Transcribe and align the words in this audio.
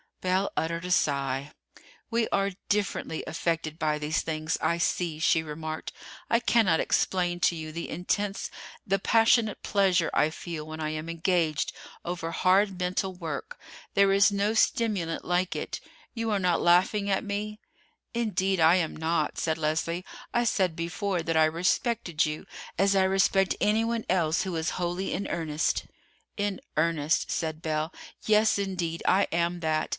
Belle 0.21 0.51
uttered 0.55 0.85
a 0.85 0.91
sigh. 0.91 1.51
"We 2.11 2.27
are 2.29 2.51
differently 2.69 3.23
affected 3.25 3.79
by 3.79 3.97
these 3.97 4.21
things, 4.21 4.55
I 4.61 4.77
see," 4.77 5.17
she 5.17 5.41
remarked. 5.41 5.91
"I 6.29 6.39
cannot 6.39 6.79
explain 6.79 7.39
to 7.41 7.55
you 7.55 7.71
the 7.71 7.89
intense, 7.89 8.49
the 8.85 8.97
passionate 8.99 9.61
pleasure 9.63 10.09
I 10.13 10.29
feel 10.31 10.65
when 10.65 10.79
I 10.79 10.89
am 10.89 11.09
engaged 11.09 11.71
over 12.05 12.29
hard 12.31 12.79
mental 12.79 13.13
work. 13.13 13.59
There 13.95 14.11
is 14.11 14.31
no 14.31 14.53
stimulant 14.55 15.23
like 15.25 15.55
it. 15.55 15.79
You 16.13 16.29
are 16.31 16.39
not 16.39 16.61
laughing 16.61 17.09
at 17.09 17.23
me?" 17.23 17.59
"Indeed 18.13 18.59
I 18.59 18.75
am 18.75 18.95
not," 18.95 19.39
said 19.39 19.57
Leslie. 19.57 20.05
"I 20.33 20.43
said 20.45 20.75
before 20.75 21.23
that 21.23 21.37
I 21.37 21.45
respected 21.45 22.27
you 22.27 22.45
as 22.77 22.95
I 22.95 23.03
respect 23.03 23.55
anyone 23.61 24.05
else 24.09 24.43
who 24.43 24.55
is 24.55 24.71
wholly 24.81 25.13
in 25.13 25.27
earnest." 25.27 25.85
"In 26.37 26.59
earnest," 26.77 27.31
said 27.31 27.61
Belle; 27.61 27.91
"yes, 28.25 28.57
indeed, 28.59 29.01
I 29.07 29.23
am 29.31 29.61
that. 29.61 29.89